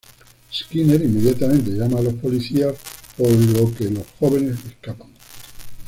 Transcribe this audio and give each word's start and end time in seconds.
Skinner 0.51 0.99
inmediatamente 1.03 1.69
llama 1.69 1.99
a 1.99 2.01
la 2.01 2.09
policía, 2.11 2.69
por 3.15 3.29
lo 3.29 3.71
que 3.75 3.87
los 3.91 4.03
jóvenes 4.19 4.57
escapan. 4.67 5.11